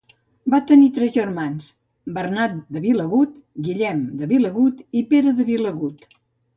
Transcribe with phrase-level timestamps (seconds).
[0.53, 1.67] Va tenir tres germans,
[2.17, 6.13] Bernat de Vilagut, Guillem de Vilagut i Pere de Vilagut.